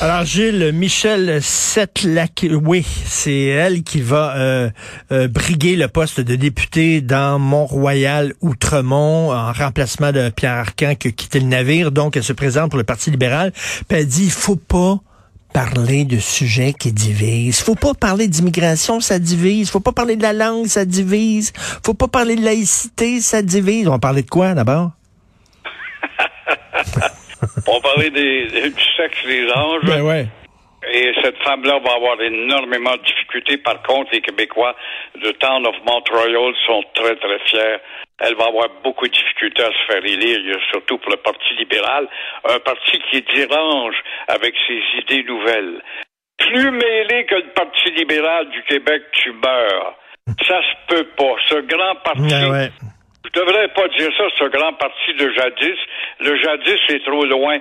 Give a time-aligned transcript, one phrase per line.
[0.00, 4.70] Alors Gilles, Michel Setlac, oui, c'est elle qui va euh,
[5.10, 11.08] euh, briguer le poste de député dans Mont-Royal Outremont en remplacement de Pierre Arcan qui
[11.08, 11.90] a quitté le navire.
[11.90, 13.50] Donc elle se présente pour le Parti libéral.
[13.88, 15.00] Puis elle dit il faut pas
[15.52, 17.58] parler de sujets qui divisent.
[17.58, 19.68] Faut pas parler d'immigration, ça divise.
[19.68, 21.52] Faut pas parler de la langue, ça divise.
[21.84, 23.88] Faut pas parler de laïcité, ça divise.
[23.88, 24.92] On va parler de quoi d'abord?
[27.70, 29.84] On parler des, du sexe des anges.
[29.84, 30.26] Ben ouais.
[30.90, 33.58] Et cette femme-là va avoir énormément de difficultés.
[33.58, 34.74] Par contre, les Québécois
[35.20, 37.76] de Town of Montreal sont très, très fiers.
[38.20, 42.08] Elle va avoir beaucoup de difficultés à se faire élire, surtout pour le Parti libéral,
[42.48, 43.96] un parti qui dérange
[44.28, 45.82] avec ses idées nouvelles.
[46.38, 49.94] Plus mêlé que le Parti libéral du Québec, tu meurs.
[50.46, 51.34] Ça se peut pas.
[51.48, 52.70] Ce grand parti Ben ouais.
[53.38, 55.78] Je devrais pas dire ça, ce grand parti de jadis.
[56.20, 57.58] Le jadis est trop loin.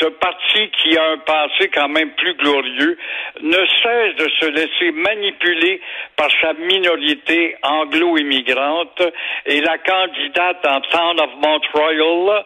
[0.00, 2.98] Ce parti qui a un passé quand même plus glorieux
[3.40, 5.80] ne cesse de se laisser manipuler
[6.16, 9.02] par sa minorité anglo-immigrante
[9.46, 12.44] et la candidate en Town of Montreal,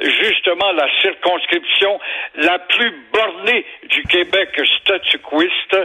[0.00, 1.98] justement la circonscription
[2.34, 4.48] la plus bornée du Québec
[4.80, 5.76] statuquiste,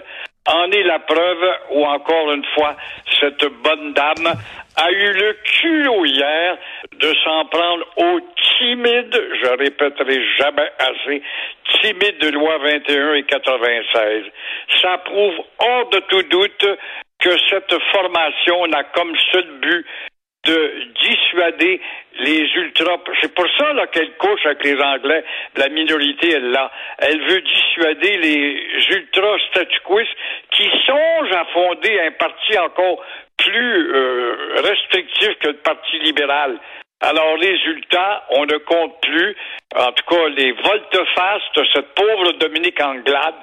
[0.48, 2.76] en est la preuve où, encore une fois,
[3.20, 4.34] cette bonne dame
[4.76, 6.58] a eu le culot hier
[6.94, 8.20] de s'en prendre au
[8.58, 11.22] timide, je répéterai jamais assez,
[11.80, 14.24] timide de loi 21 et 96.
[14.82, 16.66] Ça prouve hors de tout doute
[17.20, 19.86] que cette formation n'a comme seul but
[20.44, 21.80] de dissuader
[22.20, 22.98] les ultras.
[23.22, 25.24] C'est pour ça là qu'elle couche avec les Anglais,
[25.56, 26.72] la minorité elle là.
[26.98, 30.18] Elle veut dissuader les ultras statuquistes
[30.52, 33.04] qui songent à fonder un parti encore
[33.38, 36.60] plus euh, restrictif que le Parti libéral.
[37.02, 39.36] Alors, résultat, on ne compte plus,
[39.76, 43.36] en tout cas, les volte-face de cette pauvre Dominique Anglade,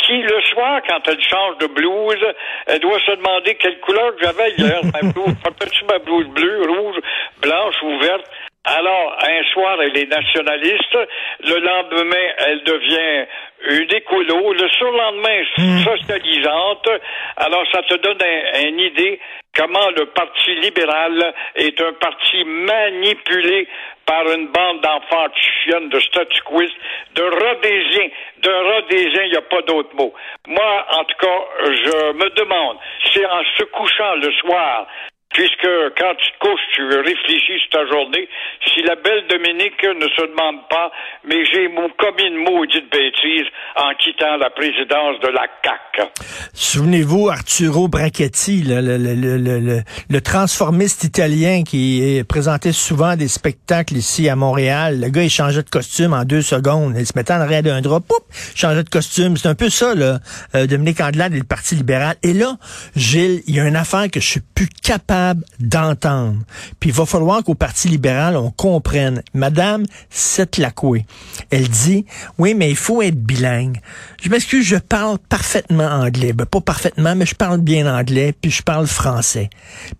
[0.00, 2.26] qui, le soir, quand elle change de blouse,
[2.66, 5.34] elle doit se demander quelle couleur que j'avais hier, ma blouse.
[5.44, 6.96] Portais-tu ma blouse bleue, rouge,
[7.40, 8.28] blanche ou verte?
[8.66, 10.98] Alors, un soir, elle est nationaliste.
[11.40, 13.26] Le lendemain, elle devient
[13.68, 14.54] une écolo.
[14.54, 15.42] Le surlendemain,
[15.84, 16.88] socialisante.
[17.36, 19.20] Alors, ça te donne un- une idée
[19.56, 23.68] comment le Parti libéral est un parti manipulé
[24.06, 26.76] par une bande d'enfants chionnes, de statuquistes,
[27.14, 28.08] de rhodésiens.
[28.38, 30.12] De rhodésiens, il n'y a pas d'autre mot.
[30.46, 32.78] Moi, en tout cas, je me demande
[33.12, 34.86] si en se couchant le soir,
[35.34, 35.68] puisque
[35.98, 38.28] quand tu te couches, tu réfléchis sur ta journée,
[38.72, 40.90] si la belle Dominique ne se demande pas,
[41.26, 41.68] mais j'ai
[41.98, 43.46] commis une maudite bêtise
[43.76, 46.08] en quittant la présidence de la CAQ.
[46.54, 54.28] Souvenez-vous, Arturo Brachetti, le, le, le, le, transformiste italien qui présentait souvent des spectacles ici
[54.28, 55.00] à Montréal.
[55.00, 56.94] Le gars, il changeait de costume en deux secondes.
[56.96, 58.22] Il se mettait en arrière d'un drap, poup,
[58.54, 59.36] changeait de costume.
[59.36, 60.20] C'est un peu ça, là,
[60.54, 62.16] euh, Dominique Andelade et le Parti libéral.
[62.22, 62.56] Et là,
[62.94, 65.23] Gilles, il y a une affaire que je suis plus capable
[65.60, 66.40] d'entendre.
[66.80, 69.22] Puis il va falloir qu'au Parti libéral, on comprenne.
[69.32, 71.04] Madame Setlakwe,
[71.50, 72.04] elle dit,
[72.38, 73.80] oui, mais il faut être bilingue.
[74.22, 76.32] Je m'excuse, je parle parfaitement anglais.
[76.32, 79.50] Ben, pas parfaitement, mais je parle bien anglais, puis je parle français.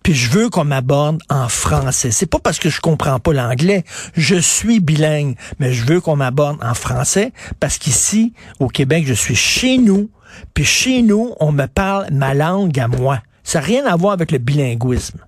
[0.03, 2.11] Puis je veux qu'on m'aborde en français.
[2.11, 3.83] C'est pas parce que je comprends pas l'anglais.
[4.15, 9.13] Je suis bilingue, mais je veux qu'on m'aborde en français parce qu'ici, au Québec, je
[9.13, 10.09] suis chez nous,
[10.53, 13.21] puis chez nous, on me parle ma langue à moi.
[13.45, 15.19] Ça n'a rien à voir avec le bilinguisme.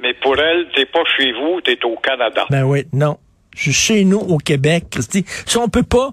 [0.00, 2.46] Mais pour elle, t'es pas chez vous, t'es au Canada.
[2.50, 3.18] Ben oui, non.
[3.56, 5.24] Je suis chez nous au Québec, Christy.
[5.46, 6.10] Si on peut pas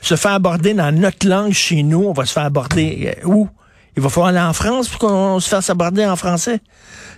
[0.00, 3.48] se faire aborder dans notre langue chez nous, on va se faire aborder euh, où?
[3.96, 6.60] Il va falloir aller en France pour qu'on se fasse aborder en français.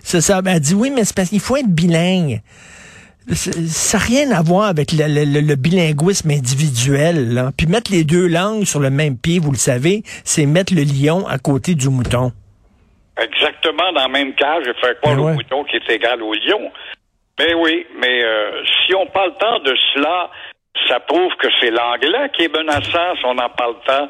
[0.03, 0.41] C'est ça.
[0.45, 2.41] Elle dit oui, mais c'est parce qu'il faut être bilingue.
[3.33, 7.33] Ça n'a rien à voir avec le, le- le- le bilinguisme individuel.
[7.33, 7.51] Là.
[7.55, 10.83] Puis mettre les deux langues sur le même pied, vous le savez, c'est mettre le
[10.83, 12.33] lion à côté du mouton.
[13.21, 15.31] Exactement dans la même cage, je fais croire Ben ouais.
[15.31, 16.71] au mouton qui est égal au lion.
[17.39, 20.29] Mais oui, mais euh, si on parle tant de cela,
[20.87, 24.09] ça prouve que c'est l'anglais qui est menaçant si on en parle tant.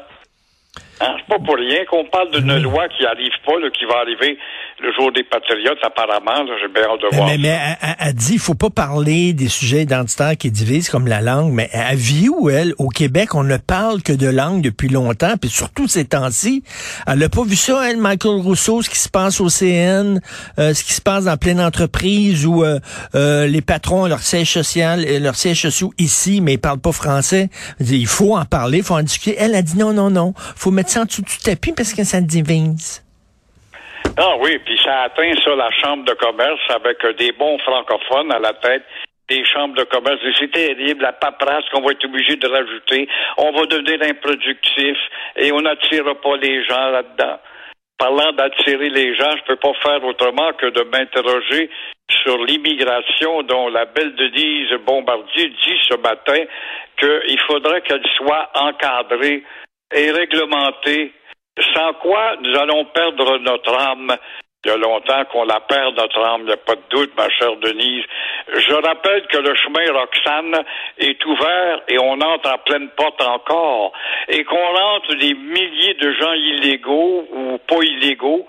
[1.00, 3.98] Hein, c'est pas pour rien qu'on parle d'une loi qui arrive pas, là, qui va
[3.98, 4.38] arriver
[4.80, 6.46] le jour des patriotes, apparemment.
[6.60, 7.28] J'ai bien hâte de voir.
[7.28, 11.06] Mais, mais elle, elle dit, il faut pas parler des sujets identitaires qui divisent comme
[11.06, 12.74] la langue, mais elle vit où, elle?
[12.78, 16.64] Au Québec, on ne parle que de langue depuis longtemps, puis surtout ces temps-ci.
[17.06, 20.20] Elle n'a pas vu ça, elle, Michael Rousseau, ce qui se passe au CN,
[20.58, 22.78] euh, ce qui se passe dans pleine entreprise où euh,
[23.14, 26.92] euh, les patrons ont leur siège social, leur siège social ici, mais ils parlent pas
[26.92, 27.48] français.
[27.80, 29.36] Il faut en parler, il faut en discuter.
[29.38, 32.04] Elle a dit non, non, non, faut mettre ça en dessous du tapis parce que
[32.04, 33.03] ça divise.
[34.16, 38.38] Ah oui, puis ça atteint ça la chambre de commerce avec des bons francophones à
[38.38, 38.84] la tête
[39.28, 40.20] des chambres de commerce.
[40.38, 43.08] C'est terrible, la paperasse qu'on va être obligé de rajouter.
[43.38, 44.96] On va devenir improductif
[45.36, 47.40] et on n'attirera pas les gens là-dedans.
[47.98, 51.70] Parlant d'attirer les gens, je peux pas faire autrement que de m'interroger
[52.22, 56.44] sur l'immigration dont la belle Denise Bombardier dit ce matin
[56.98, 59.42] qu'il faudrait qu'elle soit encadrée
[59.92, 61.12] et réglementée
[61.74, 64.16] sans quoi nous allons perdre notre âme.
[64.64, 67.12] Il y a longtemps qu'on la perd, notre âme, il n'y a pas de doute,
[67.16, 68.04] ma chère Denise.
[68.48, 70.64] Je rappelle que le chemin Roxane
[70.98, 73.92] est ouvert et on entre en pleine porte encore
[74.28, 78.46] et qu'on rentre des milliers de gens illégaux ou pas illégaux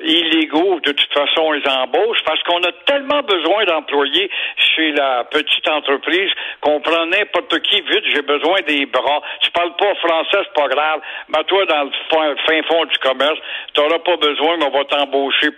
[0.00, 5.68] illégaux, de toute façon, ils embauchent parce qu'on a tellement besoin d'employés chez la petite
[5.68, 6.30] entreprise
[6.60, 9.20] qu'on prend n'importe qui vite, j'ai besoin des bras.
[9.40, 11.00] Tu parles pas français, c'est pas grave.
[11.28, 13.38] Mais toi, dans le fin fond du commerce,
[13.74, 15.50] tu n'auras pas besoin, mais on va t'embaucher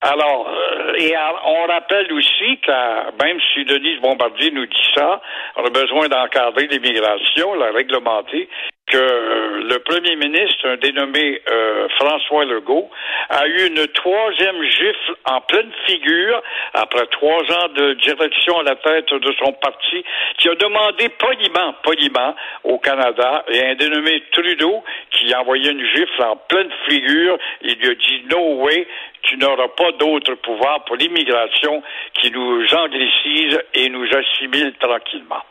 [0.00, 1.12] Alors, euh, et
[1.44, 5.20] on rappelle aussi que même si Denise Bombardier nous dit ça,
[5.56, 8.48] on a besoin d'encadrer l'immigration, la réglementer,
[8.88, 12.90] que le premier ministre, un dénommé euh, François Legault,
[13.28, 16.42] a eu une troisième gifle en pleine figure
[16.74, 20.04] après trois ans de direction à la tête de son parti,
[20.38, 25.84] qui a demandé poliment, poliment au Canada, et un dénommé Trudeau qui a envoyé une
[25.94, 28.86] gifle en pleine figure, il lui a dit no way,
[29.22, 31.82] tu n'auras pas d'autre pouvoir pour l'immigration
[32.14, 35.42] qui nous anglicise et nous assimile tranquillement.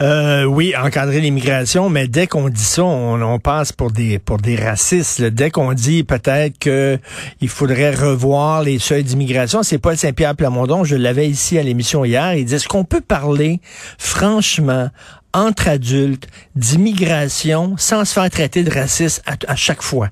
[0.00, 4.56] Euh, oui, encadrer l'immigration, mais dès qu'on dit ça, on, passe pour des pour des
[4.56, 5.22] racistes.
[5.22, 6.98] Dès qu'on dit peut-être que
[7.40, 12.04] il faudrait revoir les seuils d'immigration, c'est Paul Saint-Pierre Plamondon, je l'avais ici à l'émission
[12.04, 13.60] hier, il dit est-ce qu'on peut parler
[13.98, 14.90] franchement
[15.32, 16.26] entre adultes
[16.56, 20.08] d'immigration sans se faire traiter de raciste à chaque fois?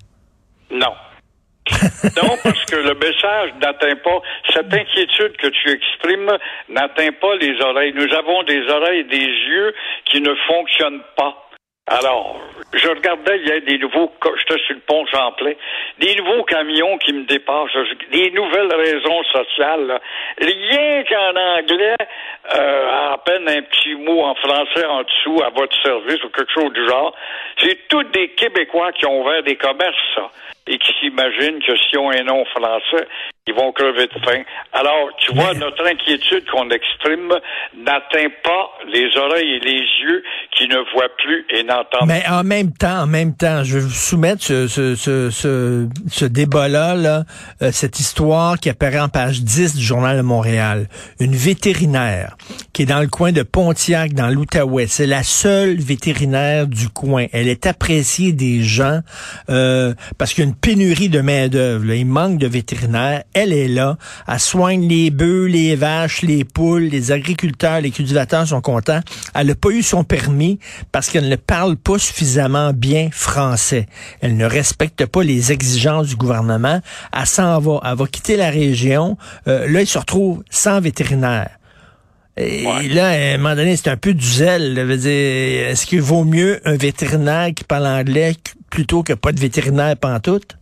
[0.72, 0.92] Non.
[2.22, 4.20] Non, parce que le message n'atteint pas,
[4.52, 6.30] cette inquiétude que tu exprimes
[6.68, 7.92] n'atteint pas les oreilles.
[7.94, 9.74] Nous avons des oreilles et des yeux
[10.04, 11.49] qui ne fonctionnent pas.
[11.92, 12.38] Alors,
[12.72, 15.54] je regardais, il y a des nouveaux, j'étais sur le pont Champlain,
[15.98, 17.70] des nouveaux camions qui me dépassent,
[18.12, 20.00] des nouvelles raisons sociales.
[20.40, 21.96] Rien qu'en anglais,
[22.54, 26.52] euh, à peine un petit mot en français en dessous à votre service ou quelque
[26.52, 27.12] chose du genre.
[27.58, 30.30] C'est tous des Québécois qui ont ouvert des commerces, ça
[30.70, 33.08] et qui s'imaginent que si on est non français,
[33.50, 34.42] ils vont crever de faim.
[34.72, 37.32] Alors, tu vois, notre inquiétude qu'on exprime
[37.76, 40.22] n'atteint pas les oreilles et les yeux
[40.56, 43.84] qui ne voient plus et n'entendent Mais en même temps, en même temps, je vais
[43.84, 47.24] vous soumettre ce, ce, ce, ce, ce débat-là, là,
[47.62, 50.86] euh, cette histoire qui apparaît en page 10 du Journal de Montréal.
[51.18, 52.36] Une vétérinaire
[52.80, 54.86] qui est dans le coin de Pontiac, dans l'Outaouais.
[54.86, 57.26] C'est la seule vétérinaire du coin.
[57.30, 59.00] Elle est appréciée des gens
[59.50, 61.92] euh, parce qu'il y a une pénurie de main-d'œuvre.
[61.92, 63.24] Il manque de vétérinaires.
[63.34, 63.98] Elle est là.
[64.26, 66.84] Elle soigne les bœufs, les vaches, les poules.
[66.84, 69.00] Les agriculteurs, les cultivateurs sont contents.
[69.34, 70.58] Elle n'a pas eu son permis
[70.90, 73.88] parce qu'elle ne parle pas suffisamment bien français.
[74.22, 76.80] Elle ne respecte pas les exigences du gouvernement.
[77.12, 77.80] Elle s'en va.
[77.84, 79.18] Elle va quitter la région.
[79.48, 81.59] Euh, là, il se retrouve sans vétérinaire.
[82.40, 84.78] Et là, à un moment donné, c'est un peu du zèle.
[84.78, 88.32] Est-ce qu'il vaut mieux un vétérinaire qui parle anglais
[88.70, 90.56] plutôt que pas de vétérinaire pantoute?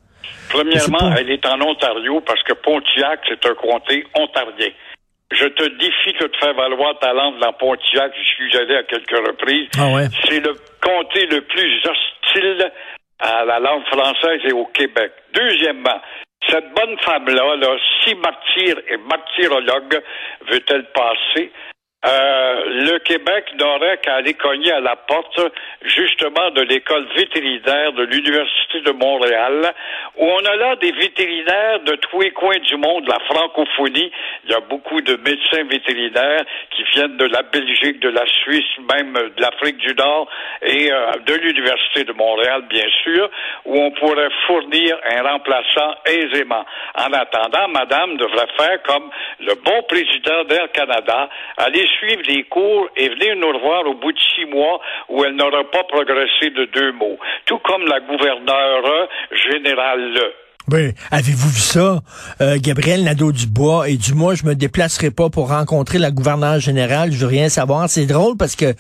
[0.51, 4.71] Premièrement, elle est en Ontario parce que Pontiac, c'est un comté ontarien.
[5.31, 8.13] Je te défie de te faire valoir ta langue dans Pontiac.
[8.17, 9.69] Je suis allé à quelques reprises.
[9.79, 12.73] Ah c'est le comté le plus hostile
[13.19, 15.13] à la langue française et au Québec.
[15.35, 16.01] Deuxièmement,
[16.49, 20.03] cette bonne femme-là, là, si martyre et martyrologue
[20.51, 21.53] veut-elle passer,
[22.07, 25.41] euh, le Québec n'aurait qu'à aller cogner à la porte
[25.83, 29.75] justement de l'école vétérinaire de l'Université de Montréal,
[30.17, 34.13] où on a là des vétérinaires de tous les coins du monde, la francophonie.
[34.45, 38.79] Il y a beaucoup de médecins vétérinaires qui viennent de la Belgique, de la Suisse,
[38.95, 40.29] même de l'Afrique du Nord
[40.63, 43.29] et euh, de l'Université de Montréal, bien sûr,
[43.65, 46.65] où on pourrait fournir un remplaçant aisément.
[46.95, 52.89] En attendant, Madame devrait faire comme le bon président d'Air Canada, aller suivre les cours
[52.97, 56.65] et venir nous revoir au bout de six mois où elle n'aura pas progressé de
[56.67, 57.19] deux mots.
[57.47, 60.33] Tout comme la gouverneure générale
[60.69, 62.03] Ben, avez-vous vu ça?
[62.43, 67.11] Euh, Gabriel Nadeau-Dubois et du moi, je me déplacerai pas pour rencontrer la gouverneure générale,
[67.11, 67.89] je veux rien savoir.
[67.89, 68.75] C'est drôle parce que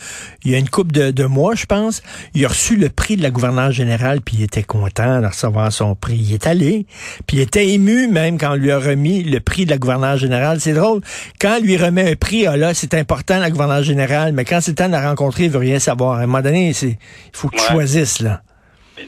[0.44, 2.02] il y a une couple de, de mois, je pense,
[2.34, 5.72] il a reçu le prix de la gouverneure générale, puis il était content de recevoir
[5.72, 6.18] son prix.
[6.18, 6.86] Il est allé,
[7.26, 10.18] puis il était ému même quand on lui a remis le prix de la gouverneure
[10.18, 10.60] générale.
[10.60, 11.00] C'est drôle.
[11.40, 14.60] Quand il lui remet un prix, ah là, c'est important, la gouverneure générale, mais quand
[14.60, 16.18] c'est le temps de la rencontrer, il veut rien savoir.
[16.18, 16.98] À un moment donné, c'est, il
[17.32, 17.68] faut que tu Ouais.
[17.70, 18.42] choisisses, là.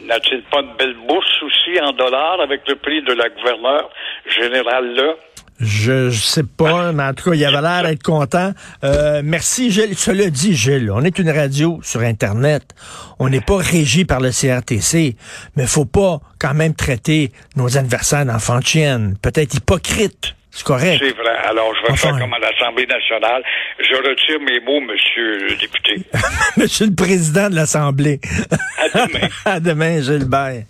[0.07, 3.91] N'a-t-il pas une belle bourse aussi en dollars avec le prix de la gouverneure
[4.27, 5.15] générale là?
[5.61, 8.53] Je, je sais pas, mais en tout cas, il avait l'air d'être content.
[8.83, 9.95] Euh, merci, Gilles.
[9.95, 12.63] Cela dit, Gilles, on est une radio sur Internet.
[13.19, 15.17] On n'est pas régi par le CRTC,
[15.57, 19.17] mais faut pas quand même traiter nos adversaires d'enfants de chienne.
[19.21, 20.35] Peut-être hypocrite.
[20.53, 21.01] C'est correct.
[21.05, 21.37] C'est vrai.
[21.49, 22.09] Alors, je vais Enfin.
[22.11, 23.43] faire comme à l'Assemblée nationale.
[23.79, 26.03] Je retire mes mots, monsieur le député.
[26.57, 28.21] Monsieur le Président de l'Assemblée.
[28.79, 29.29] À demain.
[29.45, 30.65] à demain, Gilbert.